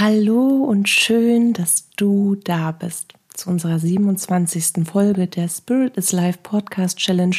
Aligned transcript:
Hallo 0.00 0.62
und 0.62 0.88
schön, 0.88 1.54
dass 1.54 1.90
du 1.96 2.36
da 2.36 2.70
bist 2.70 3.14
zu 3.34 3.50
unserer 3.50 3.80
27. 3.80 4.86
Folge 4.86 5.26
der 5.26 5.48
Spirit 5.48 5.96
is 5.96 6.12
Life 6.12 6.38
Podcast 6.44 6.98
Challenge 6.98 7.34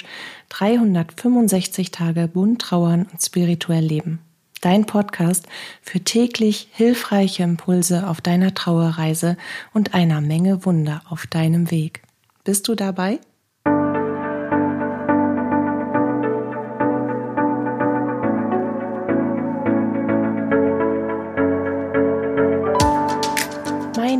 365 0.49 1.91
Tage 1.91 2.27
bunt 2.27 2.61
trauern 2.61 3.07
und 3.09 3.21
spirituell 3.21 3.85
leben. 3.85 4.19
Dein 4.59 4.85
Podcast 4.85 5.47
für 5.81 6.01
täglich 6.01 6.67
hilfreiche 6.73 7.43
Impulse 7.43 8.05
auf 8.05 8.19
deiner 8.19 8.53
Trauerreise 8.53 9.37
und 9.73 9.93
einer 9.93 10.19
Menge 10.19 10.65
Wunder 10.65 11.01
auf 11.07 11.27
deinem 11.27 11.71
Weg. 11.71 12.01
Bist 12.43 12.67
du 12.67 12.75
dabei? 12.75 13.21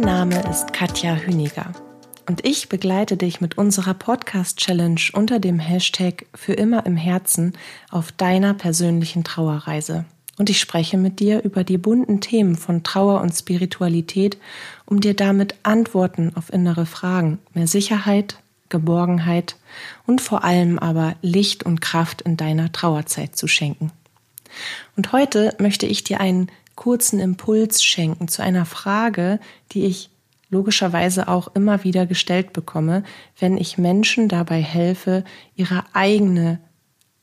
Mein 0.01 0.29
Name 0.29 0.49
ist 0.49 0.71
Katja 0.71 1.13
Hüniger 1.13 1.73
und 2.25 2.45
ich 2.45 2.69
begleite 2.69 3.17
dich 3.17 3.41
mit 3.41 3.57
unserer 3.57 3.93
Podcast-Challenge 3.93 5.01
unter 5.11 5.39
dem 5.39 5.59
Hashtag 5.59 6.25
Für 6.33 6.53
immer 6.53 6.85
im 6.85 6.95
Herzen 6.95 7.51
auf 7.89 8.13
deiner 8.13 8.53
persönlichen 8.53 9.25
Trauerreise. 9.25 10.05
Und 10.37 10.49
ich 10.49 10.61
spreche 10.61 10.97
mit 10.97 11.19
dir 11.19 11.43
über 11.43 11.65
die 11.65 11.77
bunten 11.77 12.21
Themen 12.21 12.55
von 12.55 12.83
Trauer 12.83 13.19
und 13.19 13.33
Spiritualität, 13.33 14.37
um 14.85 15.01
dir 15.01 15.15
damit 15.15 15.55
Antworten 15.63 16.31
auf 16.33 16.53
innere 16.53 16.85
Fragen, 16.85 17.39
mehr 17.53 17.67
Sicherheit, 17.67 18.37
Geborgenheit 18.69 19.57
und 20.07 20.21
vor 20.21 20.45
allem 20.45 20.79
aber 20.79 21.17
Licht 21.21 21.63
und 21.63 21.81
Kraft 21.81 22.21
in 22.21 22.37
deiner 22.37 22.71
Trauerzeit 22.71 23.35
zu 23.35 23.47
schenken. 23.47 23.91
Und 24.95 25.11
heute 25.11 25.55
möchte 25.59 25.85
ich 25.85 26.05
dir 26.05 26.21
einen 26.21 26.49
kurzen 26.79 27.19
Impuls 27.19 27.83
schenken 27.83 28.29
zu 28.29 28.41
einer 28.41 28.65
Frage, 28.65 29.41
die 29.73 29.83
ich 29.85 30.11
logischerweise 30.49 31.27
auch 31.27 31.53
immer 31.53 31.83
wieder 31.83 32.05
gestellt 32.05 32.53
bekomme, 32.53 33.03
wenn 33.37 33.57
ich 33.57 33.77
Menschen 33.77 34.29
dabei 34.29 34.61
helfe, 34.61 35.25
ihre 35.57 35.83
eigene 35.91 36.61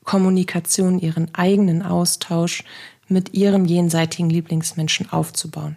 Kommunikation, 0.03 0.99
ihren 0.99 1.33
eigenen 1.33 1.81
Austausch 1.81 2.65
mit 3.07 3.33
ihrem 3.33 3.65
jenseitigen 3.65 4.29
Lieblingsmenschen 4.29 5.11
aufzubauen. 5.11 5.75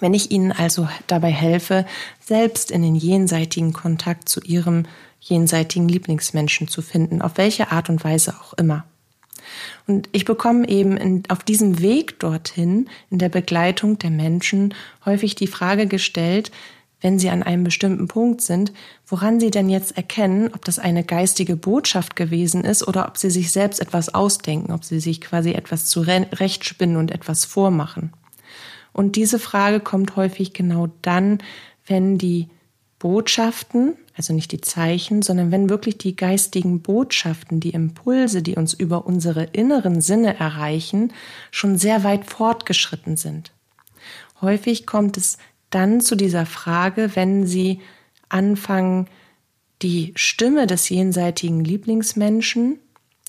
Wenn 0.00 0.12
ich 0.12 0.32
ihnen 0.32 0.50
also 0.50 0.88
dabei 1.06 1.30
helfe, 1.30 1.86
selbst 2.18 2.72
in 2.72 2.82
den 2.82 2.96
jenseitigen 2.96 3.72
Kontakt 3.72 4.28
zu 4.28 4.40
ihrem 4.40 4.82
jenseitigen 5.20 5.88
Lieblingsmenschen 5.88 6.66
zu 6.66 6.82
finden, 6.82 7.22
auf 7.22 7.36
welche 7.36 7.70
Art 7.70 7.88
und 7.88 8.02
Weise 8.02 8.34
auch 8.40 8.54
immer. 8.54 8.84
Und 9.86 10.08
ich 10.12 10.24
bekomme 10.24 10.68
eben 10.68 10.96
in, 10.96 11.22
auf 11.28 11.42
diesem 11.42 11.80
Weg 11.80 12.18
dorthin, 12.20 12.88
in 13.10 13.18
der 13.18 13.28
Begleitung 13.28 13.98
der 13.98 14.10
Menschen, 14.10 14.74
häufig 15.04 15.34
die 15.34 15.46
Frage 15.46 15.86
gestellt, 15.86 16.50
wenn 17.00 17.18
sie 17.18 17.30
an 17.30 17.42
einem 17.42 17.64
bestimmten 17.64 18.08
Punkt 18.08 18.42
sind, 18.42 18.72
woran 19.06 19.40
sie 19.40 19.50
denn 19.50 19.68
jetzt 19.68 19.96
erkennen, 19.96 20.50
ob 20.52 20.64
das 20.64 20.78
eine 20.78 21.02
geistige 21.02 21.56
Botschaft 21.56 22.14
gewesen 22.14 22.64
ist 22.64 22.86
oder 22.86 23.08
ob 23.08 23.16
sie 23.16 23.30
sich 23.30 23.52
selbst 23.52 23.80
etwas 23.80 24.12
ausdenken, 24.12 24.72
ob 24.72 24.84
sie 24.84 25.00
sich 25.00 25.20
quasi 25.20 25.52
etwas 25.52 25.86
zurechtspinnen 25.86 26.96
und 26.96 27.10
etwas 27.10 27.44
vormachen. 27.44 28.12
Und 28.92 29.16
diese 29.16 29.38
Frage 29.38 29.80
kommt 29.80 30.16
häufig 30.16 30.52
genau 30.52 30.88
dann, 31.02 31.38
wenn 31.86 32.18
die 32.18 32.48
Botschaften, 33.00 33.94
also 34.14 34.34
nicht 34.34 34.52
die 34.52 34.60
Zeichen, 34.60 35.22
sondern 35.22 35.50
wenn 35.50 35.70
wirklich 35.70 35.98
die 35.98 36.14
geistigen 36.14 36.82
Botschaften, 36.82 37.58
die 37.58 37.70
Impulse, 37.70 38.42
die 38.42 38.54
uns 38.54 38.74
über 38.74 39.06
unsere 39.06 39.44
inneren 39.44 40.02
Sinne 40.02 40.38
erreichen, 40.38 41.12
schon 41.50 41.78
sehr 41.78 42.04
weit 42.04 42.26
fortgeschritten 42.26 43.16
sind. 43.16 43.52
Häufig 44.40 44.86
kommt 44.86 45.16
es 45.16 45.38
dann 45.70 46.02
zu 46.02 46.14
dieser 46.14 46.46
Frage, 46.46 47.16
wenn 47.16 47.46
sie 47.46 47.80
anfangen, 48.28 49.08
die 49.80 50.12
Stimme 50.14 50.66
des 50.66 50.88
jenseitigen 50.90 51.64
Lieblingsmenschen 51.64 52.78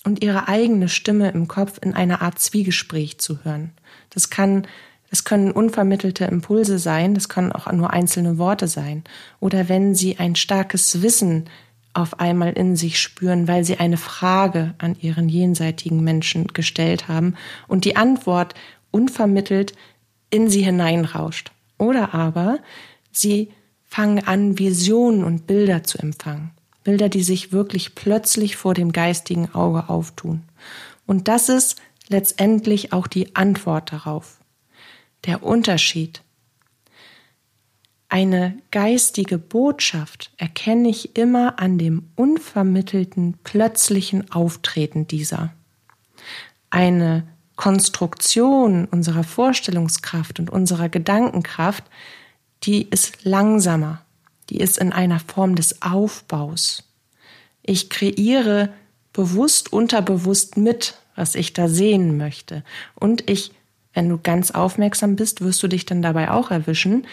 und 0.03 0.21
ihre 0.21 0.49
eigene 0.49 0.89
Stimme 0.89 1.31
im 1.31 1.47
Kopf 1.47 1.79
in 1.81 1.93
einer 1.93 2.21
Art 2.21 2.39
Zwiegespräch 2.39 3.19
zu 3.19 3.45
hören. 3.45 3.71
Das 4.09 4.29
kann 4.29 4.67
es 5.11 5.25
können 5.25 5.51
unvermittelte 5.51 6.23
Impulse 6.23 6.79
sein, 6.79 7.13
das 7.13 7.27
können 7.27 7.51
auch 7.51 7.69
nur 7.71 7.91
einzelne 7.91 8.37
Worte 8.37 8.69
sein. 8.69 9.03
Oder 9.41 9.67
wenn 9.67 9.93
Sie 9.93 10.17
ein 10.17 10.37
starkes 10.37 11.01
Wissen 11.01 11.49
auf 11.93 12.21
einmal 12.21 12.53
in 12.53 12.77
sich 12.77 12.97
spüren, 12.97 13.45
weil 13.49 13.65
Sie 13.65 13.77
eine 13.77 13.97
Frage 13.97 14.73
an 14.77 14.95
Ihren 15.01 15.27
jenseitigen 15.27 16.01
Menschen 16.01 16.47
gestellt 16.47 17.09
haben 17.09 17.35
und 17.67 17.83
die 17.83 17.97
Antwort 17.97 18.55
unvermittelt 18.89 19.73
in 20.29 20.49
Sie 20.49 20.61
hineinrauscht. 20.61 21.51
Oder 21.77 22.13
aber 22.13 22.59
Sie 23.11 23.49
fangen 23.83 24.25
an, 24.25 24.57
Visionen 24.57 25.25
und 25.25 25.45
Bilder 25.45 25.83
zu 25.83 25.97
empfangen. 25.97 26.51
Bilder, 26.85 27.09
die 27.09 27.23
sich 27.23 27.51
wirklich 27.51 27.95
plötzlich 27.95 28.55
vor 28.55 28.73
dem 28.73 28.93
geistigen 28.93 29.53
Auge 29.53 29.89
auftun. 29.89 30.43
Und 31.05 31.27
das 31.27 31.49
ist 31.49 31.81
letztendlich 32.07 32.93
auch 32.93 33.07
die 33.07 33.35
Antwort 33.35 33.91
darauf 33.91 34.40
der 35.25 35.43
Unterschied. 35.43 36.21
Eine 38.09 38.57
geistige 38.71 39.37
Botschaft 39.37 40.31
erkenne 40.37 40.89
ich 40.89 41.15
immer 41.17 41.59
an 41.59 41.77
dem 41.77 42.09
unvermittelten, 42.15 43.37
plötzlichen 43.43 44.31
Auftreten 44.31 45.07
dieser. 45.07 45.53
Eine 46.69 47.25
Konstruktion 47.55 48.85
unserer 48.85 49.23
Vorstellungskraft 49.23 50.39
und 50.39 50.49
unserer 50.49 50.89
Gedankenkraft, 50.89 51.85
die 52.63 52.83
ist 52.89 53.23
langsamer, 53.23 54.03
die 54.49 54.57
ist 54.57 54.77
in 54.77 54.91
einer 54.91 55.19
Form 55.19 55.55
des 55.55 55.81
Aufbaus. 55.81 56.83
Ich 57.63 57.89
kreiere 57.89 58.73
bewusst, 59.13 59.71
unterbewusst 59.71 60.57
mit, 60.57 60.95
was 61.15 61.35
ich 61.35 61.53
da 61.53 61.67
sehen 61.67 62.17
möchte. 62.17 62.63
Und 62.95 63.29
ich 63.29 63.53
wenn 63.93 64.09
du 64.09 64.17
ganz 64.17 64.51
aufmerksam 64.51 65.15
bist, 65.15 65.41
wirst 65.41 65.61
du 65.63 65.67
dich 65.67 65.85
dann 65.85 66.01
dabei 66.01 66.31
auch 66.31 66.51
erwischen. 66.51 67.05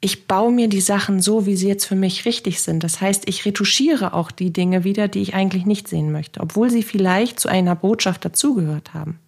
Ich 0.00 0.26
baue 0.26 0.52
mir 0.52 0.68
die 0.68 0.80
Sachen 0.80 1.20
so, 1.20 1.46
wie 1.46 1.56
sie 1.56 1.68
jetzt 1.68 1.86
für 1.86 1.96
mich 1.96 2.24
richtig 2.26 2.60
sind. 2.60 2.84
Das 2.84 3.00
heißt, 3.00 3.28
ich 3.28 3.44
retuschiere 3.44 4.12
auch 4.12 4.30
die 4.30 4.52
Dinge 4.52 4.84
wieder, 4.84 5.08
die 5.08 5.22
ich 5.22 5.34
eigentlich 5.34 5.64
nicht 5.64 5.88
sehen 5.88 6.12
möchte, 6.12 6.40
obwohl 6.40 6.70
sie 6.70 6.82
vielleicht 6.82 7.40
zu 7.40 7.48
einer 7.48 7.74
Botschaft 7.74 8.24
dazugehört 8.24 8.94
haben. 8.94 9.18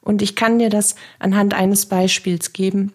Und 0.00 0.22
ich 0.22 0.34
kann 0.34 0.58
dir 0.58 0.70
das 0.70 0.96
anhand 1.18 1.54
eines 1.54 1.86
Beispiels 1.86 2.52
geben. 2.52 2.92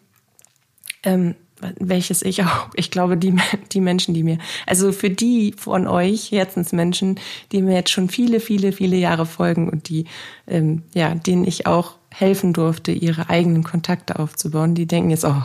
Ähm, 1.04 1.36
welches 1.80 2.22
ich 2.22 2.44
auch, 2.44 2.70
ich 2.76 2.92
glaube, 2.92 3.18
die, 3.18 3.36
die 3.72 3.82
Menschen, 3.82 4.14
die 4.14 4.24
mir, 4.24 4.38
also 4.66 4.92
für 4.92 5.10
die 5.10 5.54
von 5.58 5.88
euch 5.88 6.32
Herzensmenschen, 6.32 7.20
die 7.52 7.62
mir 7.62 7.76
jetzt 7.76 7.92
schon 7.92 8.10
viele, 8.10 8.40
viele, 8.40 8.72
viele 8.72 8.98
Jahre 8.98 9.26
folgen 9.26 9.70
und 9.70 9.90
die, 9.90 10.06
ähm, 10.48 10.84
ja, 10.94 11.16
denen 11.16 11.46
ich 11.46 11.68
auch 11.68 11.96
helfen 12.10 12.54
durfte, 12.54 12.92
ihre 12.92 13.30
eigenen 13.30 13.64
Kontakte 13.64 14.20
aufzubauen, 14.20 14.76
die 14.76 14.86
denken 14.86 15.10
jetzt, 15.10 15.26
oh, 15.26 15.42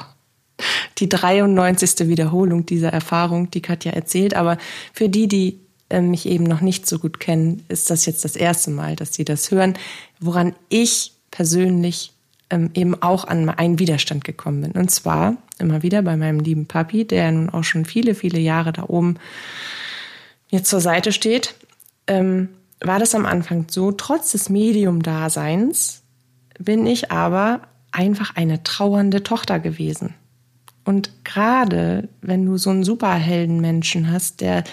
die 0.98 1.08
93. 1.08 2.08
Wiederholung 2.08 2.66
dieser 2.66 2.92
Erfahrung, 2.92 3.50
die 3.50 3.62
Katja 3.62 3.92
erzählt, 3.92 4.34
aber 4.34 4.58
für 4.92 5.08
die, 5.08 5.28
die 5.28 5.60
äh, 5.88 6.00
mich 6.00 6.26
eben 6.26 6.44
noch 6.44 6.60
nicht 6.60 6.86
so 6.86 6.98
gut 6.98 7.20
kennen, 7.20 7.64
ist 7.68 7.90
das 7.90 8.06
jetzt 8.06 8.24
das 8.24 8.36
erste 8.36 8.70
Mal, 8.70 8.96
dass 8.96 9.14
sie 9.14 9.24
das 9.24 9.50
hören, 9.50 9.74
woran 10.20 10.54
ich 10.68 11.12
persönlich 11.30 12.12
ähm, 12.50 12.70
eben 12.74 13.00
auch 13.02 13.24
an 13.24 13.48
einen 13.48 13.78
Widerstand 13.78 14.24
gekommen 14.24 14.62
bin. 14.62 14.72
Und 14.72 14.90
zwar 14.90 15.36
immer 15.58 15.82
wieder 15.82 16.02
bei 16.02 16.16
meinem 16.16 16.40
lieben 16.40 16.66
Papi, 16.66 17.04
der 17.04 17.30
nun 17.32 17.50
auch 17.50 17.64
schon 17.64 17.84
viele, 17.84 18.14
viele 18.14 18.38
Jahre 18.38 18.72
da 18.72 18.84
oben 18.88 19.16
mir 20.50 20.64
zur 20.64 20.80
Seite 20.80 21.12
steht, 21.12 21.54
ähm, 22.06 22.48
war 22.80 22.98
das 22.98 23.14
am 23.14 23.26
Anfang 23.26 23.66
so, 23.68 23.92
trotz 23.92 24.32
des 24.32 24.48
Medium-Daseins 24.48 26.02
bin 26.58 26.86
ich 26.86 27.10
aber 27.10 27.62
einfach 27.92 28.36
eine 28.36 28.62
trauernde 28.62 29.22
Tochter 29.22 29.58
gewesen. 29.58 30.14
Und 30.84 31.24
gerade 31.24 32.08
wenn 32.22 32.46
du 32.46 32.56
so 32.56 32.70
einen 32.70 32.84
Superheldenmenschen 32.84 34.10
hast, 34.10 34.40
der, 34.40 34.64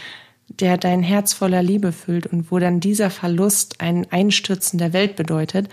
der 0.48 0.78
dein 0.78 1.04
Herz 1.04 1.34
voller 1.34 1.62
Liebe 1.62 1.92
füllt 1.92 2.26
und 2.28 2.52
wo 2.52 2.60
dann 2.60 2.80
dieser 2.80 3.10
Verlust 3.10 3.82
ein 3.82 4.10
Einstürzen 4.12 4.80
der 4.80 4.94
Welt 4.94 5.16
bedeutet, 5.16 5.68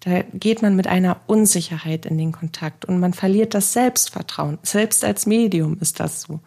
da 0.00 0.22
geht 0.32 0.62
man 0.62 0.76
mit 0.76 0.86
einer 0.86 1.20
Unsicherheit 1.26 2.06
in 2.06 2.18
den 2.18 2.32
Kontakt 2.32 2.84
und 2.84 3.00
man 3.00 3.12
verliert 3.12 3.54
das 3.54 3.72
Selbstvertrauen. 3.72 4.58
Selbst 4.62 5.04
als 5.04 5.26
Medium 5.26 5.78
ist 5.80 5.98
das 5.98 6.22
so. 6.22 6.40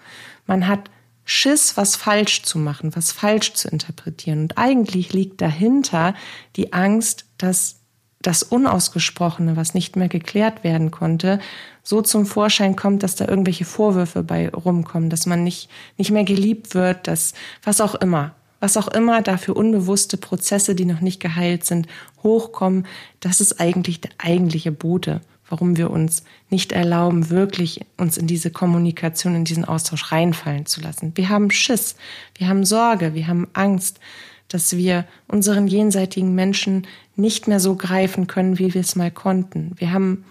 Man 0.48 0.68
hat 0.68 0.90
Schiss, 1.26 1.78
was 1.78 1.96
falsch 1.96 2.44
zu 2.44 2.58
machen, 2.58 2.96
was 2.96 3.12
falsch 3.12 3.54
zu 3.54 3.68
interpretieren. 3.68 4.42
Und 4.42 4.58
eigentlich 4.58 5.14
liegt 5.14 5.42
dahinter 5.42 6.14
die 6.56 6.74
Angst, 6.74 7.26
dass 7.38 7.78
das 8.22 8.44
Unausgesprochene, 8.44 9.58
was 9.58 9.74
nicht 9.74 9.96
mehr 9.96 10.10
geklärt 10.10 10.64
werden 10.64 10.92
konnte, 10.92 11.40
so 11.84 12.02
zum 12.02 12.26
Vorschein 12.26 12.76
kommt, 12.76 13.04
dass 13.04 13.16
da 13.16 13.28
irgendwelche 13.28 13.66
Vorwürfe 13.66 14.24
bei 14.24 14.50
rumkommen, 14.50 15.10
dass 15.10 15.26
man 15.26 15.44
nicht, 15.44 15.70
nicht 15.98 16.12
mehr 16.12 16.24
geliebt 16.24 16.76
wird, 16.76 17.08
dass 17.08 17.34
was 17.64 17.82
auch 17.82 17.96
immer 17.96 18.36
was 18.62 18.78
auch 18.78 18.88
immer 18.88 19.22
da 19.22 19.36
für 19.36 19.54
unbewusste 19.54 20.16
Prozesse, 20.16 20.76
die 20.76 20.86
noch 20.86 21.02
nicht 21.02 21.20
geheilt 21.20 21.66
sind, 21.66 21.88
hochkommen, 22.24 22.86
das 23.20 23.42
ist 23.42 23.60
eigentlich 23.60 24.00
der 24.00 24.12
eigentliche 24.20 24.72
Bote, 24.72 25.20
warum 25.50 25.76
wir 25.76 25.90
uns 25.90 26.24
nicht 26.50 26.72
erlauben, 26.72 27.30
wirklich 27.30 27.82
uns 27.98 28.18
in 28.18 28.28
diese 28.28 28.52
Kommunikation, 28.52 29.36
in 29.36 29.44
diesen 29.44 29.66
Austausch 29.66 30.12
reinfallen 30.12 30.66
zu 30.66 30.80
lassen. 30.80 31.12
Wir 31.16 31.28
haben 31.28 31.52
Schiss, 31.52 31.96
wir 32.36 32.48
haben 32.48 32.64
Sorge, 32.64 33.16
wir 33.16 33.28
haben 33.28 33.48
Angst, 33.54 34.00
dass 34.48 34.78
wir 34.78 35.06
unseren 35.28 35.68
jenseitigen 35.68 36.36
Menschen 36.36 36.88
nicht 37.16 37.48
mehr 37.48 37.60
so 37.60 37.76
greifen 37.76 38.28
können, 38.28 38.60
wie 38.60 38.74
wir 38.74 38.82
es 38.82 38.96
mal 38.96 39.12
konnten. 39.12 39.72
Wir 39.78 39.92
haben 39.92 40.24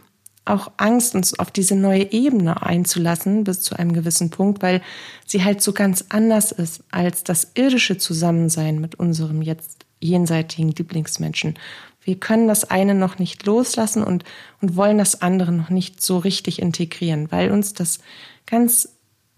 auch 0.50 0.70
Angst, 0.76 1.14
uns 1.14 1.38
auf 1.38 1.50
diese 1.50 1.76
neue 1.76 2.12
Ebene 2.12 2.62
einzulassen 2.62 3.44
bis 3.44 3.60
zu 3.60 3.76
einem 3.76 3.92
gewissen 3.92 4.30
Punkt, 4.30 4.62
weil 4.62 4.82
sie 5.26 5.44
halt 5.44 5.62
so 5.62 5.72
ganz 5.72 6.06
anders 6.08 6.52
ist 6.52 6.82
als 6.90 7.24
das 7.24 7.52
irdische 7.54 7.98
Zusammensein 7.98 8.80
mit 8.80 8.96
unserem 8.96 9.42
jetzt 9.42 9.86
jenseitigen 10.00 10.70
Lieblingsmenschen. 10.70 11.58
Wir 12.02 12.16
können 12.16 12.48
das 12.48 12.70
eine 12.70 12.94
noch 12.94 13.18
nicht 13.18 13.44
loslassen 13.44 14.02
und, 14.02 14.24
und 14.60 14.76
wollen 14.76 14.98
das 14.98 15.20
andere 15.20 15.52
noch 15.52 15.70
nicht 15.70 16.02
so 16.02 16.18
richtig 16.18 16.60
integrieren, 16.60 17.30
weil 17.30 17.50
uns 17.50 17.74
das 17.74 17.98
ganz 18.46 18.88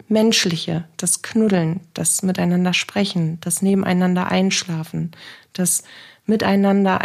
Menschliche, 0.07 0.85
das 0.97 1.21
Knuddeln, 1.21 1.81
das 1.93 2.23
Miteinander 2.23 2.73
sprechen, 2.73 3.37
das 3.41 3.61
Nebeneinander 3.61 4.27
einschlafen, 4.27 5.11
das 5.53 5.83
Miteinander 6.25 6.99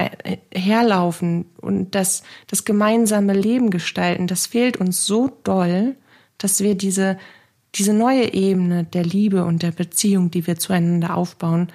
herlaufen 0.54 1.46
und 1.60 1.94
das, 1.94 2.22
das 2.46 2.64
gemeinsame 2.64 3.32
Leben 3.32 3.70
gestalten, 3.70 4.28
das 4.28 4.46
fehlt 4.46 4.76
uns 4.76 5.06
so 5.06 5.28
doll, 5.42 5.96
dass 6.38 6.60
wir 6.60 6.76
diese, 6.76 7.18
diese 7.74 7.92
neue 7.92 8.32
Ebene 8.32 8.84
der 8.84 9.04
Liebe 9.04 9.44
und 9.44 9.62
der 9.62 9.72
Beziehung, 9.72 10.30
die 10.30 10.46
wir 10.46 10.58
zueinander 10.58 11.16
aufbauen, 11.16 11.68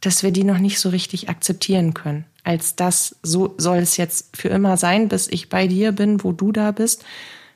dass 0.00 0.24
wir 0.24 0.32
die 0.32 0.44
noch 0.44 0.58
nicht 0.58 0.80
so 0.80 0.88
richtig 0.88 1.28
akzeptieren 1.28 1.94
können. 1.94 2.24
Als 2.42 2.74
das, 2.74 3.16
so 3.22 3.54
soll 3.58 3.78
es 3.78 3.96
jetzt 3.96 4.36
für 4.36 4.48
immer 4.48 4.76
sein, 4.76 5.08
bis 5.08 5.28
ich 5.28 5.48
bei 5.48 5.68
dir 5.68 5.92
bin, 5.92 6.24
wo 6.24 6.32
du 6.32 6.50
da 6.50 6.72
bist, 6.72 7.04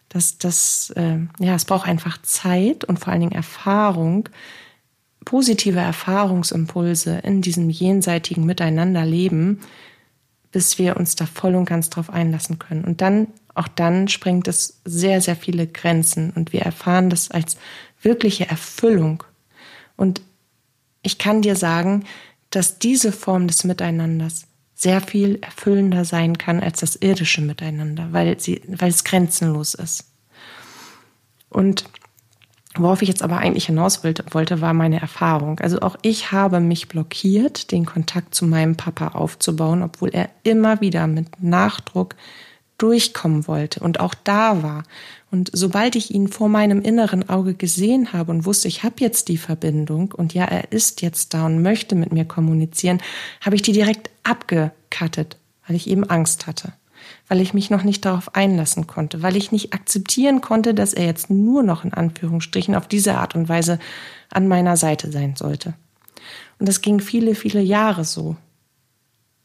dass 0.08 0.38
das, 0.38 0.92
äh, 0.94 1.18
ja, 1.40 1.56
es 1.56 1.64
braucht 1.64 1.88
einfach 1.88 2.22
Zeit 2.22 2.84
und 2.84 3.00
vor 3.00 3.12
allen 3.12 3.22
Dingen 3.22 3.32
Erfahrung, 3.32 4.28
positive 5.26 5.80
Erfahrungsimpulse 5.80 7.18
in 7.18 7.42
diesem 7.42 7.68
jenseitigen 7.68 8.46
Miteinanderleben, 8.46 9.60
bis 10.52 10.78
wir 10.78 10.96
uns 10.96 11.16
da 11.16 11.26
voll 11.26 11.54
und 11.54 11.66
ganz 11.66 11.90
drauf 11.90 12.08
einlassen 12.08 12.58
können. 12.58 12.84
Und 12.84 13.02
dann, 13.02 13.26
auch 13.54 13.68
dann 13.68 14.08
springt 14.08 14.48
es 14.48 14.80
sehr, 14.86 15.20
sehr 15.20 15.36
viele 15.36 15.66
Grenzen 15.66 16.30
und 16.30 16.54
wir 16.54 16.62
erfahren 16.62 17.10
das 17.10 17.30
als 17.30 17.58
wirkliche 18.00 18.48
Erfüllung. 18.48 19.24
Und 19.96 20.22
ich 21.02 21.18
kann 21.18 21.42
dir 21.42 21.56
sagen, 21.56 22.04
dass 22.50 22.78
diese 22.78 23.12
Form 23.12 23.48
des 23.48 23.64
Miteinanders 23.64 24.46
sehr 24.74 25.00
viel 25.00 25.38
erfüllender 25.40 26.04
sein 26.04 26.38
kann 26.38 26.60
als 26.60 26.80
das 26.80 26.96
irdische 26.96 27.40
Miteinander, 27.40 28.12
weil, 28.12 28.38
sie, 28.38 28.62
weil 28.68 28.90
es 28.90 29.04
grenzenlos 29.04 29.74
ist. 29.74 30.04
Und 31.48 31.84
worauf 32.78 33.02
ich 33.02 33.08
jetzt 33.08 33.22
aber 33.22 33.38
eigentlich 33.38 33.66
hinaus 33.66 34.02
wollte, 34.04 34.60
war 34.60 34.74
meine 34.74 35.00
Erfahrung. 35.00 35.60
Also 35.60 35.80
auch 35.80 35.96
ich 36.02 36.32
habe 36.32 36.60
mich 36.60 36.88
blockiert, 36.88 37.70
den 37.72 37.86
Kontakt 37.86 38.34
zu 38.34 38.46
meinem 38.46 38.76
Papa 38.76 39.08
aufzubauen, 39.08 39.82
obwohl 39.82 40.10
er 40.10 40.28
immer 40.42 40.80
wieder 40.80 41.06
mit 41.06 41.42
Nachdruck 41.42 42.14
durchkommen 42.78 43.46
wollte 43.46 43.80
und 43.80 44.00
auch 44.00 44.14
da 44.14 44.62
war. 44.62 44.84
Und 45.30 45.50
sobald 45.52 45.96
ich 45.96 46.14
ihn 46.14 46.28
vor 46.28 46.48
meinem 46.48 46.80
inneren 46.82 47.28
Auge 47.28 47.54
gesehen 47.54 48.12
habe 48.12 48.30
und 48.30 48.44
wusste, 48.44 48.68
ich 48.68 48.84
habe 48.84 48.96
jetzt 49.00 49.28
die 49.28 49.38
Verbindung 49.38 50.12
und 50.12 50.34
ja, 50.34 50.44
er 50.44 50.72
ist 50.72 51.02
jetzt 51.02 51.34
da 51.34 51.46
und 51.46 51.62
möchte 51.62 51.94
mit 51.94 52.12
mir 52.12 52.24
kommunizieren, 52.24 53.00
habe 53.40 53.56
ich 53.56 53.62
die 53.62 53.72
direkt 53.72 54.10
abgekattet, 54.22 55.36
weil 55.66 55.76
ich 55.76 55.88
eben 55.88 56.04
Angst 56.04 56.46
hatte, 56.46 56.72
weil 57.28 57.40
ich 57.40 57.54
mich 57.54 57.70
noch 57.70 57.82
nicht 57.82 58.04
darauf 58.04 58.34
einlassen 58.34 58.86
konnte, 58.86 59.22
weil 59.22 59.36
ich 59.36 59.52
nicht 59.52 59.74
akzeptieren 59.74 60.40
konnte, 60.40 60.74
dass 60.74 60.94
er 60.94 61.06
jetzt 61.06 61.30
nur 61.30 61.62
noch 61.62 61.84
in 61.84 61.92
Anführungsstrichen 61.92 62.74
auf 62.74 62.88
diese 62.88 63.16
Art 63.16 63.34
und 63.34 63.48
Weise 63.48 63.78
an 64.30 64.48
meiner 64.48 64.76
Seite 64.76 65.10
sein 65.10 65.36
sollte. 65.36 65.74
Und 66.58 66.68
das 66.68 66.80
ging 66.80 67.00
viele, 67.00 67.34
viele 67.34 67.60
Jahre 67.60 68.04
so. 68.04 68.36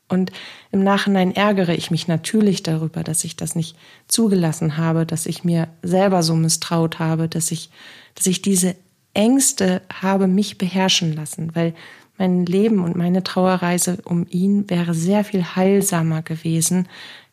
Und 0.08 0.31
im 0.72 0.84
Nachhinein 0.84 1.34
ärgere 1.34 1.74
ich 1.74 1.90
mich 1.90 2.08
natürlich 2.08 2.63
darüber, 2.63 3.02
dass 3.02 3.24
ich 3.24 3.38
das 3.38 3.56
nicht 3.56 3.78
zugelassen 4.07 4.75
habe, 4.75 5.06
dass 5.06 5.25
ich 5.25 5.44
mir 5.44 5.69
selber 5.84 6.22
so 6.22 6.36
misstraut 6.36 7.00
habe, 7.00 7.30
dass 7.30 7.52
ich, 7.52 7.69
dass 8.16 8.25
ich 8.25 8.42
diese 8.42 8.75
Ängste 9.14 9.81
habe 10.02 10.28
mich 10.28 10.57
beherrschen 10.57 11.14
lassen, 11.14 11.56
weil 11.56 11.74
mein 12.18 12.46
Leben 12.46 12.84
und 12.84 12.96
meine 12.96 13.24
Trauerreise 13.24 13.98
um 14.04 14.28
ihn 14.30 14.69
wäre 14.69 14.94
sehr 14.94 15.24
viel 15.24 15.44
heilsamer 15.44 16.22
gewesen, 16.22 16.88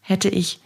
hätte 0.08 0.28
ich 0.30 0.60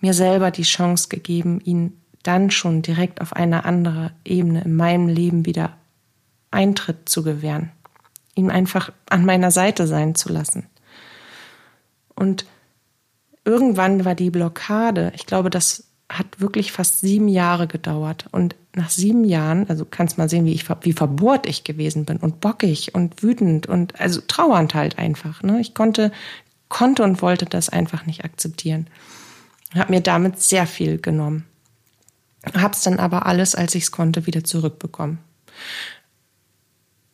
mir 0.00 0.14
selber 0.14 0.50
die 0.50 0.62
Chance 0.62 1.08
gegeben, 1.08 1.60
ihn 1.64 2.00
dann 2.22 2.50
schon 2.50 2.80
direkt 2.80 3.20
auf 3.20 3.34
eine 3.34 3.64
andere 3.64 4.12
Ebene 4.24 4.62
in 4.62 4.76
meinem 4.76 5.08
Leben 5.08 5.46
wieder 5.46 5.76
Eintritt 6.50 7.08
zu 7.08 7.22
gewähren, 7.22 7.72
ihn 8.34 8.50
einfach 8.50 8.92
an 9.10 9.24
meiner 9.26 9.50
Seite 9.50 9.86
sein 9.86 10.14
zu 10.14 10.32
lassen. 10.32 10.66
Und 12.14 12.46
irgendwann 13.44 14.04
war 14.04 14.14
die 14.14 14.30
Blockade, 14.30 15.12
ich 15.16 15.26
glaube, 15.26 15.50
das 15.50 15.88
hat 16.08 16.40
wirklich 16.40 16.70
fast 16.70 17.00
sieben 17.00 17.28
Jahre 17.28 17.66
gedauert. 17.66 18.26
Und 18.30 18.54
nach 18.74 18.90
sieben 18.90 19.24
Jahren, 19.24 19.68
also 19.68 19.84
kannst 19.84 20.18
mal 20.18 20.28
sehen, 20.28 20.44
wie 20.44 20.52
ich 20.52 20.68
wie 20.82 20.92
verbohrt 20.92 21.46
ich 21.46 21.64
gewesen 21.64 22.04
bin 22.04 22.18
und 22.18 22.40
bockig 22.40 22.94
und 22.94 23.22
wütend 23.22 23.66
und 23.66 24.00
also 24.00 24.20
trauernd 24.26 24.74
halt 24.74 24.98
einfach. 24.98 25.42
Ne? 25.42 25.60
Ich 25.60 25.74
konnte 25.74 26.12
konnte 26.68 27.02
und 27.02 27.22
wollte 27.22 27.44
das 27.44 27.68
einfach 27.68 28.06
nicht 28.06 28.24
akzeptieren. 28.24 28.88
Habe 29.74 29.92
mir 29.92 30.00
damit 30.00 30.40
sehr 30.40 30.66
viel 30.66 30.98
genommen. 30.98 31.46
Hab's 32.54 32.82
dann 32.82 32.98
aber 32.98 33.26
alles, 33.26 33.54
als 33.54 33.74
ich 33.74 33.84
es 33.84 33.90
konnte, 33.90 34.26
wieder 34.26 34.44
zurückbekommen. 34.44 35.18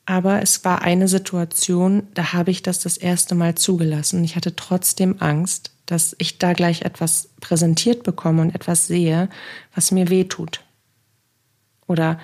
Aber 0.06 0.42
es 0.42 0.64
war 0.64 0.82
eine 0.82 1.06
Situation, 1.06 2.08
da 2.14 2.32
habe 2.32 2.50
ich 2.50 2.62
das 2.62 2.80
das 2.80 2.96
erste 2.96 3.36
Mal 3.36 3.54
zugelassen. 3.54 4.24
Ich 4.24 4.34
hatte 4.34 4.56
trotzdem 4.56 5.16
Angst, 5.20 5.70
dass 5.86 6.16
ich 6.18 6.38
da 6.38 6.52
gleich 6.52 6.82
etwas 6.82 7.28
präsentiert 7.40 8.02
bekomme 8.02 8.42
und 8.42 8.54
etwas 8.54 8.86
sehe, 8.86 9.28
was 9.74 9.92
mir 9.92 10.08
weh 10.08 10.24
tut. 10.24 10.64
Oder 11.86 12.18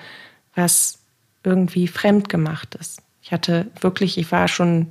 was 0.53 0.99
irgendwie 1.43 1.87
fremd 1.87 2.27
gemacht 2.27 2.75
ist. 2.75 3.01
Ich 3.21 3.31
hatte 3.31 3.67
wirklich, 3.79 4.17
ich 4.17 4.31
war 4.31 4.47
schon, 4.47 4.87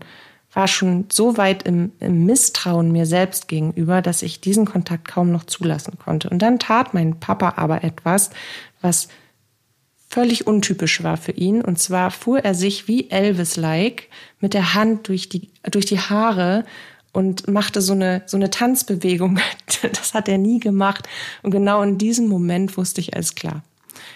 war 0.56 0.68
schon 0.68 1.04
so 1.12 1.36
weit 1.36 1.64
im, 1.64 1.92
im 2.00 2.24
Misstrauen 2.24 2.90
mir 2.90 3.04
selbst 3.04 3.46
gegenüber, 3.46 4.00
dass 4.00 4.22
ich 4.22 4.40
diesen 4.40 4.64
Kontakt 4.64 5.06
kaum 5.06 5.30
noch 5.30 5.44
zulassen 5.44 5.98
konnte. 6.02 6.30
Und 6.30 6.40
dann 6.40 6.58
tat 6.58 6.94
mein 6.94 7.20
Papa 7.20 7.52
aber 7.56 7.84
etwas, 7.84 8.30
was 8.80 9.08
völlig 10.08 10.46
untypisch 10.46 11.02
war 11.02 11.18
für 11.18 11.32
ihn. 11.32 11.60
Und 11.60 11.78
zwar 11.78 12.10
fuhr 12.10 12.38
er 12.38 12.54
sich 12.54 12.88
wie 12.88 13.10
Elvis-like 13.10 14.08
mit 14.40 14.54
der 14.54 14.72
Hand 14.72 15.08
durch 15.08 15.28
die, 15.28 15.50
durch 15.70 15.84
die 15.84 16.00
Haare 16.00 16.64
und 17.12 17.48
machte 17.48 17.82
so 17.82 17.92
eine, 17.92 18.22
so 18.24 18.38
eine 18.38 18.48
Tanzbewegung. 18.48 19.38
Das 19.82 20.14
hat 20.14 20.26
er 20.26 20.38
nie 20.38 20.58
gemacht. 20.58 21.06
Und 21.42 21.50
genau 21.50 21.82
in 21.82 21.98
diesem 21.98 22.28
Moment 22.28 22.78
wusste 22.78 23.02
ich 23.02 23.12
alles 23.14 23.34
klar. 23.34 23.62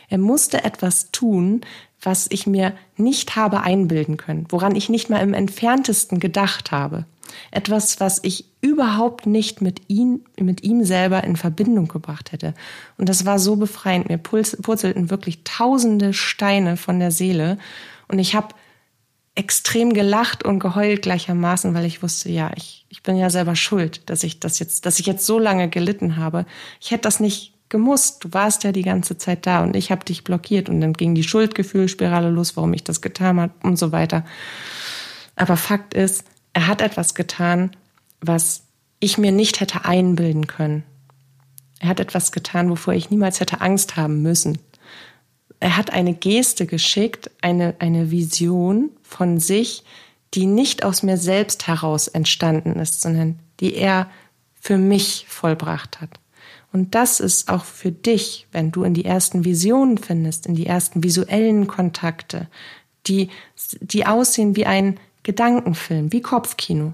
Er 0.08 0.18
musste 0.18 0.64
etwas 0.64 1.10
tun, 1.10 1.62
was 2.02 2.26
ich 2.30 2.46
mir 2.46 2.74
nicht 2.96 3.36
habe 3.36 3.60
einbilden 3.60 4.16
können, 4.16 4.46
woran 4.48 4.74
ich 4.74 4.88
nicht 4.88 5.10
mal 5.10 5.18
im 5.18 5.34
entferntesten 5.34 6.18
gedacht 6.18 6.72
habe. 6.72 7.04
Etwas, 7.50 8.00
was 8.00 8.20
ich 8.22 8.46
überhaupt 8.60 9.26
nicht 9.26 9.60
mit 9.60 9.82
ihm, 9.88 10.24
mit 10.38 10.62
ihm 10.64 10.84
selber 10.84 11.22
in 11.24 11.36
Verbindung 11.36 11.88
gebracht 11.88 12.32
hätte. 12.32 12.54
Und 12.98 13.08
das 13.08 13.24
war 13.24 13.38
so 13.38 13.56
befreiend. 13.56 14.08
Mir 14.08 14.18
purzelten 14.18 15.10
wirklich 15.10 15.44
tausende 15.44 16.12
Steine 16.12 16.76
von 16.76 16.98
der 16.98 17.10
Seele. 17.10 17.58
Und 18.08 18.18
ich 18.18 18.34
habe 18.34 18.54
extrem 19.34 19.94
gelacht 19.94 20.44
und 20.44 20.58
geheult 20.58 21.02
gleichermaßen, 21.02 21.72
weil 21.72 21.84
ich 21.84 22.02
wusste, 22.02 22.30
ja, 22.30 22.50
ich, 22.56 22.84
ich 22.88 23.02
bin 23.02 23.16
ja 23.16 23.30
selber 23.30 23.56
schuld, 23.56 24.10
dass 24.10 24.24
ich 24.24 24.40
das 24.40 24.58
jetzt, 24.58 24.86
dass 24.86 24.98
ich 24.98 25.06
jetzt 25.06 25.24
so 25.24 25.38
lange 25.38 25.68
gelitten 25.68 26.16
habe. 26.16 26.46
Ich 26.80 26.90
hätte 26.90 27.02
das 27.02 27.20
nicht 27.20 27.54
gemusst. 27.70 28.22
Du 28.24 28.32
warst 28.32 28.64
ja 28.64 28.72
die 28.72 28.82
ganze 28.82 29.16
Zeit 29.16 29.46
da 29.46 29.62
und 29.62 29.74
ich 29.74 29.90
habe 29.90 30.04
dich 30.04 30.24
blockiert 30.24 30.68
und 30.68 30.80
dann 30.80 30.92
ging 30.92 31.14
die 31.14 31.24
Schuldgefühlspirale 31.24 32.28
los, 32.28 32.56
warum 32.56 32.74
ich 32.74 32.84
das 32.84 33.00
getan 33.00 33.40
habe 33.40 33.54
und 33.62 33.78
so 33.78 33.92
weiter. 33.92 34.24
Aber 35.36 35.56
Fakt 35.56 35.94
ist, 35.94 36.24
er 36.52 36.66
hat 36.66 36.82
etwas 36.82 37.14
getan, 37.14 37.70
was 38.20 38.64
ich 38.98 39.16
mir 39.16 39.32
nicht 39.32 39.60
hätte 39.60 39.86
einbilden 39.86 40.46
können. 40.46 40.82
Er 41.78 41.88
hat 41.88 42.00
etwas 42.00 42.32
getan, 42.32 42.68
wovor 42.68 42.92
ich 42.92 43.08
niemals 43.08 43.40
hätte 43.40 43.62
Angst 43.62 43.96
haben 43.96 44.20
müssen. 44.20 44.58
Er 45.60 45.76
hat 45.76 45.92
eine 45.92 46.12
Geste 46.12 46.66
geschickt, 46.66 47.30
eine, 47.40 47.74
eine 47.78 48.10
Vision 48.10 48.90
von 49.02 49.40
sich, 49.40 49.84
die 50.34 50.46
nicht 50.46 50.84
aus 50.84 51.02
mir 51.02 51.16
selbst 51.16 51.66
heraus 51.66 52.08
entstanden 52.08 52.78
ist, 52.78 53.00
sondern 53.00 53.38
die 53.60 53.74
er 53.74 54.10
für 54.60 54.76
mich 54.76 55.26
vollbracht 55.28 56.00
hat. 56.00 56.20
Und 56.72 56.94
das 56.94 57.20
ist 57.20 57.48
auch 57.48 57.64
für 57.64 57.90
dich, 57.90 58.46
wenn 58.52 58.70
du 58.70 58.84
in 58.84 58.94
die 58.94 59.04
ersten 59.04 59.44
Visionen 59.44 59.98
findest, 59.98 60.46
in 60.46 60.54
die 60.54 60.66
ersten 60.66 61.02
visuellen 61.02 61.66
Kontakte, 61.66 62.48
die, 63.06 63.28
die 63.80 64.06
aussehen 64.06 64.56
wie 64.56 64.66
ein 64.66 65.00
Gedankenfilm, 65.22 66.12
wie 66.12 66.22
Kopfkino. 66.22 66.92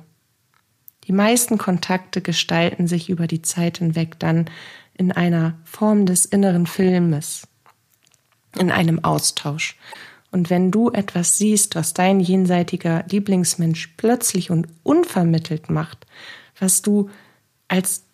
Die 1.06 1.12
meisten 1.12 1.58
Kontakte 1.58 2.20
gestalten 2.20 2.88
sich 2.88 3.08
über 3.08 3.26
die 3.26 3.42
Zeit 3.42 3.78
hinweg 3.78 4.18
dann 4.18 4.50
in 4.94 5.12
einer 5.12 5.54
Form 5.64 6.06
des 6.06 6.24
inneren 6.24 6.66
Filmes, 6.66 7.46
in 8.58 8.70
einem 8.70 9.04
Austausch. 9.04 9.76
Und 10.32 10.50
wenn 10.50 10.70
du 10.70 10.90
etwas 10.90 11.38
siehst, 11.38 11.76
was 11.76 11.94
dein 11.94 12.18
jenseitiger 12.18 13.04
Lieblingsmensch 13.08 13.94
plötzlich 13.96 14.50
und 14.50 14.66
unvermittelt 14.82 15.70
macht, 15.70 16.06
was 16.58 16.82
du 16.82 17.10
als, 17.68 18.04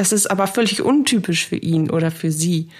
das 0.00 0.12
ist 0.12 0.30
aber 0.30 0.46
völlig 0.46 0.80
untypisch 0.80 1.46
für 1.46 1.58
ihn 1.58 1.90
oder 1.90 2.10
für 2.10 2.32
sie, 2.32 2.70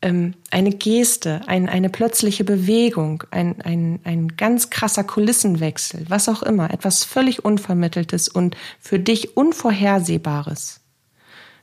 ähm, 0.00 0.32
eine 0.50 0.70
Geste, 0.70 1.42
ein, 1.46 1.68
eine 1.68 1.90
plötzliche 1.90 2.44
Bewegung, 2.44 3.24
ein, 3.30 3.60
ein, 3.60 4.00
ein 4.04 4.38
ganz 4.38 4.70
krasser 4.70 5.04
Kulissenwechsel, 5.04 6.06
was 6.08 6.30
auch 6.30 6.42
immer, 6.42 6.72
etwas 6.72 7.04
völlig 7.04 7.44
Unvermitteltes 7.44 8.28
und 8.28 8.56
für 8.80 8.98
dich 8.98 9.36
Unvorhersehbares. 9.36 10.80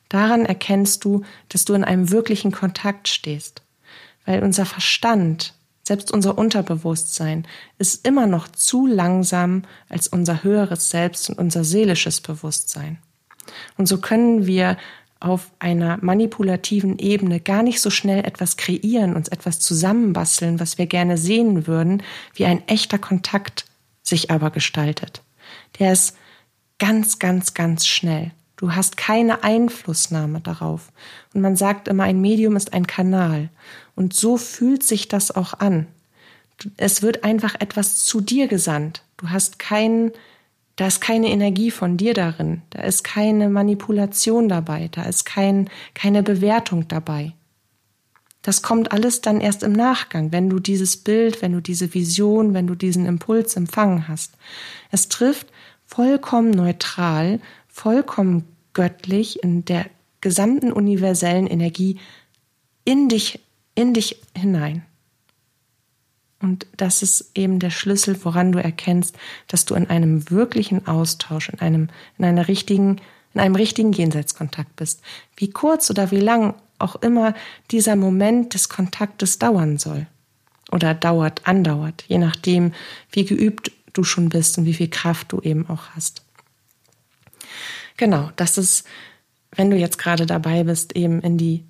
Daran 0.09 0.45
erkennst 0.45 1.03
du, 1.03 1.23
dass 1.49 1.65
du 1.65 1.73
in 1.73 1.83
einem 1.83 2.11
wirklichen 2.11 2.51
Kontakt 2.51 3.07
stehst, 3.07 3.63
weil 4.27 4.43
unser 4.43 4.67
Verstand, 4.67 5.55
selbst 5.81 6.11
unser 6.11 6.37
Unterbewusstsein, 6.37 7.47
ist 7.79 8.05
immer 8.05 8.27
noch 8.27 8.47
zu 8.47 8.85
langsam 8.85 9.63
als 9.89 10.07
unser 10.07 10.43
höheres 10.43 10.91
Selbst 10.91 11.31
und 11.31 11.39
unser 11.39 11.63
seelisches 11.63 12.21
Bewusstsein. 12.21 12.99
Und 13.77 13.87
so 13.87 13.99
können 13.99 14.45
wir 14.47 14.77
auf 15.19 15.51
einer 15.59 15.99
manipulativen 16.01 16.99
Ebene 16.99 17.39
gar 17.39 17.63
nicht 17.63 17.79
so 17.79 17.89
schnell 17.89 18.25
etwas 18.25 18.57
kreieren, 18.57 19.15
uns 19.15 19.29
etwas 19.29 19.59
zusammenbasteln, 19.59 20.59
was 20.59 20.77
wir 20.77 20.85
gerne 20.85 21.17
sehen 21.17 21.65
würden, 21.65 22.03
wie 22.33 22.45
ein 22.45 22.67
echter 22.67 22.97
Kontakt 22.97 23.65
sich 24.01 24.31
aber 24.31 24.51
gestaltet. 24.51 25.21
Der 25.79 25.93
ist 25.93 26.17
ganz, 26.77 27.19
ganz, 27.19 27.53
ganz 27.53 27.87
schnell. 27.87 28.31
Du 28.57 28.75
hast 28.75 28.97
keine 28.97 29.43
Einflussnahme 29.43 30.41
darauf. 30.41 30.91
Und 31.33 31.41
man 31.41 31.55
sagt 31.55 31.87
immer, 31.87 32.03
ein 32.03 32.21
Medium 32.21 32.57
ist 32.57 32.73
ein 32.73 32.85
Kanal. 32.85 33.49
Und 33.95 34.13
so 34.13 34.37
fühlt 34.37 34.83
sich 34.83 35.07
das 35.07 35.33
auch 35.33 35.53
an. 35.53 35.87
Es 36.77 37.01
wird 37.01 37.23
einfach 37.23 37.55
etwas 37.55 38.03
zu 38.03 38.21
dir 38.21 38.47
gesandt. 38.47 39.03
Du 39.17 39.29
hast 39.29 39.57
keinen 39.57 40.11
da 40.75 40.87
ist 40.87 41.01
keine 41.01 41.29
Energie 41.29 41.71
von 41.71 41.97
dir 41.97 42.13
darin, 42.13 42.63
da 42.71 42.81
ist 42.81 43.03
keine 43.03 43.49
Manipulation 43.49 44.49
dabei, 44.49 44.89
da 44.91 45.03
ist 45.03 45.25
kein, 45.25 45.69
keine 45.93 46.23
Bewertung 46.23 46.87
dabei. 46.87 47.33
Das 48.41 48.61
kommt 48.61 48.91
alles 48.91 49.21
dann 49.21 49.39
erst 49.39 49.63
im 49.63 49.71
Nachgang, 49.71 50.31
wenn 50.31 50.49
du 50.49 50.59
dieses 50.59 50.97
Bild, 50.97 51.41
wenn 51.41 51.53
du 51.53 51.61
diese 51.61 51.93
Vision, 51.93 52.53
wenn 52.53 52.67
du 52.67 52.75
diesen 52.75 53.05
Impuls 53.05 53.55
empfangen 53.55 54.07
hast. 54.07 54.33
Es 54.91 55.07
trifft 55.07 55.47
vollkommen 55.85 56.51
neutral, 56.51 57.39
vollkommen 57.69 58.45
göttlich 58.73 59.43
in 59.43 59.63
der 59.63 59.85
gesamten 60.19 60.73
universellen 60.73 61.47
Energie 61.47 61.99
in 62.83 63.07
dich, 63.07 63.39
in 63.75 63.93
dich 63.93 64.19
hinein. 64.35 64.85
Und 66.43 66.67
das 66.75 67.01
ist 67.01 67.31
eben 67.35 67.59
der 67.59 67.69
Schlüssel, 67.69 68.19
woran 68.25 68.51
du 68.51 68.61
erkennst, 68.61 69.15
dass 69.47 69.63
du 69.63 69.75
in 69.75 69.89
einem 69.89 70.29
wirklichen 70.29 70.85
Austausch, 70.87 71.47
in 71.47 71.59
einem, 71.59 71.87
in 72.17 72.25
einer 72.25 72.49
richtigen, 72.49 72.99
in 73.33 73.39
einem 73.39 73.55
richtigen 73.55 73.93
Jenseitskontakt 73.93 74.75
bist. 74.75 75.01
Wie 75.37 75.49
kurz 75.49 75.89
oder 75.89 76.11
wie 76.11 76.19
lang 76.19 76.55
auch 76.79 76.97
immer 76.97 77.33
dieser 77.71 77.95
Moment 77.95 78.55
des 78.55 78.67
Kontaktes 78.67 79.39
dauern 79.39 79.77
soll. 79.77 80.05
Oder 80.69 80.93
dauert, 80.93 81.47
andauert, 81.47 82.03
je 82.09 82.17
nachdem, 82.17 82.73
wie 83.09 83.23
geübt 83.23 83.71
du 83.93 84.03
schon 84.03 84.27
bist 84.27 84.57
und 84.57 84.65
wie 84.65 84.73
viel 84.73 84.89
Kraft 84.89 85.31
du 85.31 85.39
eben 85.39 85.69
auch 85.69 85.91
hast. 85.95 86.23
Genau, 87.95 88.31
das 88.35 88.57
ist, 88.57 88.85
wenn 89.51 89.69
du 89.69 89.77
jetzt 89.77 89.97
gerade 89.97 90.25
dabei 90.25 90.65
bist, 90.65 90.93
eben 90.97 91.21
in 91.21 91.37
die 91.37 91.63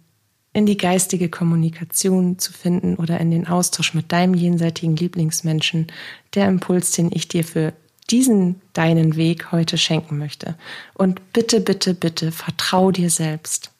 in 0.53 0.65
die 0.67 0.77
geistige 0.77 1.29
Kommunikation 1.29 2.37
zu 2.37 2.53
finden 2.53 2.95
oder 2.95 3.19
in 3.19 3.31
den 3.31 3.47
Austausch 3.47 3.93
mit 3.93 4.11
deinem 4.11 4.35
jenseitigen 4.35 4.95
Lieblingsmenschen, 4.95 5.87
der 6.35 6.47
Impuls, 6.47 6.91
den 6.91 7.11
ich 7.11 7.27
dir 7.27 7.43
für 7.43 7.73
diesen 8.09 8.61
deinen 8.73 9.15
Weg 9.15 9.51
heute 9.51 9.77
schenken 9.77 10.17
möchte. 10.19 10.55
Und 10.93 11.33
bitte, 11.33 11.59
bitte, 11.59 11.93
bitte, 11.93 12.31
vertrau 12.31 12.91
dir 12.91 13.09
selbst. 13.09 13.71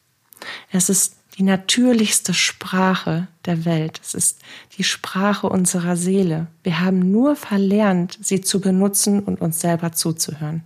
Es 0.72 0.89
ist 0.89 1.18
die 1.38 1.44
natürlichste 1.44 2.34
Sprache 2.34 3.27
der 3.46 3.65
Welt. 3.65 4.00
Es 4.03 4.13
ist 4.13 4.39
die 4.77 4.84
Sprache 4.84 5.50
unserer 5.50 5.96
Seele. 5.96 6.48
Wir 6.63 6.80
haben 6.80 7.12
nur 7.12 7.36
verlernt, 7.36 8.18
sie 8.22 8.42
zu 8.42 8.62
benutzen 8.62 9.20
und 9.20 9.42
uns 9.42 9.60
selber 9.60 9.92
zuzuhören. 9.92 10.63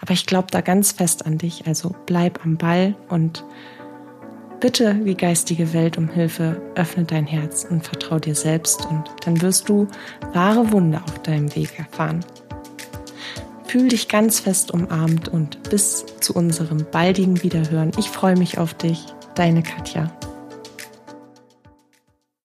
Aber 0.00 0.12
ich 0.12 0.26
glaube 0.26 0.48
da 0.50 0.60
ganz 0.60 0.92
fest 0.92 1.26
an 1.26 1.38
dich, 1.38 1.66
also 1.66 1.94
bleib 2.06 2.44
am 2.44 2.56
Ball 2.56 2.94
und 3.08 3.44
Bitte 4.64 4.94
die 4.94 5.14
geistige 5.14 5.74
Welt 5.74 5.98
um 5.98 6.08
Hilfe, 6.08 6.58
öffne 6.74 7.04
dein 7.04 7.26
Herz 7.26 7.66
und 7.68 7.84
vertrau 7.84 8.18
dir 8.18 8.34
selbst 8.34 8.86
und 8.86 9.04
dann 9.26 9.42
wirst 9.42 9.68
du 9.68 9.88
wahre 10.32 10.72
Wunder 10.72 11.02
auf 11.04 11.20
deinem 11.20 11.54
Weg 11.54 11.78
erfahren. 11.78 12.24
Fühl 13.66 13.88
dich 13.88 14.08
ganz 14.08 14.40
fest 14.40 14.70
umarmt 14.70 15.28
und 15.28 15.62
bis 15.68 16.06
zu 16.18 16.32
unserem 16.32 16.86
baldigen 16.90 17.42
Wiederhören. 17.42 17.90
Ich 17.98 18.08
freue 18.08 18.38
mich 18.38 18.56
auf 18.56 18.72
dich, 18.72 19.04
deine 19.34 19.62
Katja. 19.62 20.10